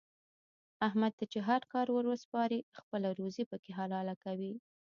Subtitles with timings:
[0.87, 4.53] احمد ته چې هر کار ور وسپارې خپله روزي پکې حلاله کوي.